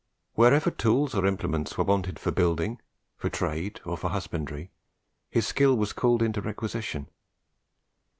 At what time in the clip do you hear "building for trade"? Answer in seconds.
2.31-3.81